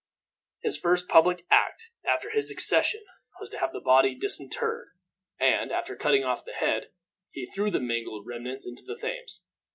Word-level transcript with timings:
His 0.63 0.79
first 0.79 1.07
public 1.07 1.45
act 1.51 1.91
after 2.03 2.31
his 2.31 2.49
accession 2.49 3.03
was 3.39 3.51
to 3.51 3.59
have 3.59 3.71
the 3.71 3.79
body 3.81 4.15
disinterred, 4.15 4.87
and, 5.39 5.71
after 5.71 5.95
cutting 5.95 6.23
off 6.23 6.43
the 6.43 6.53
head, 6.53 6.89
he 7.29 7.45
threw 7.45 7.69
the 7.69 7.79
mangled 7.79 8.25
remains 8.25 8.65
into 8.65 8.81
the 8.81 8.97
Thames. 8.99 9.43